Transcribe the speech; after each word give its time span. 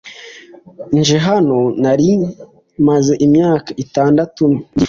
nje 0.97 1.17
hano 1.27 1.57
nari 1.83 2.09
maze 2.87 3.13
imyaka 3.25 3.69
itandatu 3.83 4.41
mbyifuza 4.51 4.79